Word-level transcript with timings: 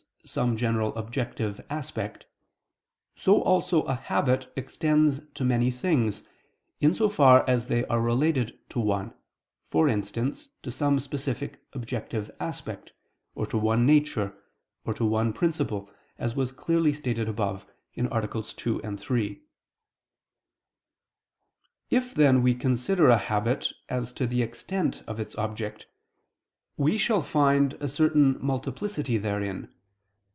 some 0.23 0.55
general 0.55 0.95
objective 0.95 1.59
aspect, 1.71 2.27
so 3.15 3.41
also 3.41 3.81
a 3.81 3.95
habit 3.95 4.53
extends 4.55 5.19
to 5.33 5.43
many 5.43 5.71
things, 5.71 6.21
in 6.79 6.93
so 6.93 7.09
far 7.09 7.43
as 7.49 7.65
they 7.65 7.83
are 7.87 7.99
related 7.99 8.57
to 8.69 8.79
one, 8.79 9.11
for 9.65 9.89
instance, 9.89 10.49
to 10.61 10.69
some 10.69 10.99
specific 10.99 11.59
objective 11.73 12.29
aspect, 12.39 12.93
or 13.33 13.47
to 13.47 13.57
one 13.57 13.83
nature, 13.83 14.31
or 14.85 14.93
to 14.93 15.03
one 15.03 15.33
principle, 15.33 15.89
as 16.19 16.35
was 16.35 16.51
clearly 16.51 16.93
stated 16.93 17.27
above 17.27 17.65
(AA. 17.97 18.19
2, 18.19 18.81
3). 18.95 19.41
If 21.89 22.13
then 22.13 22.43
we 22.43 22.53
consider 22.53 23.09
a 23.09 23.17
habit 23.17 23.71
as 23.89 24.13
to 24.13 24.27
the 24.27 24.43
extent 24.43 25.01
of 25.07 25.19
its 25.19 25.35
object, 25.39 25.87
we 26.77 26.95
shall 26.95 27.23
find 27.23 27.73
a 27.81 27.87
certain 27.87 28.37
multiplicity 28.39 29.17
therein. 29.17 29.67